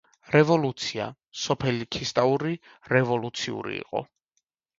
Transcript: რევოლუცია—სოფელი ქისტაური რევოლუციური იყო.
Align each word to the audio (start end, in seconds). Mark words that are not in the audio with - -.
რევოლუცია—სოფელი 0.35 1.87
ქისტაური 1.97 2.55
რევოლუციური 2.95 3.77
იყო. 3.83 4.05